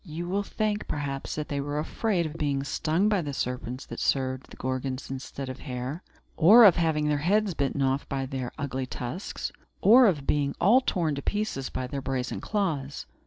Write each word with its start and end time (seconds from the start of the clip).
You 0.03 0.27
will 0.27 0.41
think, 0.41 0.87
perhaps, 0.87 1.35
that 1.35 1.47
they 1.47 1.61
were 1.61 1.77
afraid 1.77 2.25
of 2.25 2.33
being 2.35 2.63
stung 2.63 3.07
by 3.07 3.21
the 3.21 3.35
serpents 3.35 3.85
that 3.85 3.99
served 3.99 4.49
the 4.49 4.55
Gorgons 4.57 5.11
instead 5.11 5.47
of 5.47 5.59
hair 5.59 6.01
or 6.35 6.63
of 6.65 6.75
having 6.77 7.07
their 7.07 7.19
heads 7.19 7.53
bitten 7.53 7.83
off 7.83 8.09
by 8.09 8.25
their 8.25 8.51
ugly 8.57 8.87
tusks 8.87 9.51
or 9.79 10.07
of 10.07 10.25
being 10.25 10.55
torn 10.87 11.11
all 11.13 11.15
to 11.15 11.21
pieces 11.21 11.69
by 11.69 11.85
their 11.85 12.01
brazen 12.01 12.41
claws. 12.41 13.05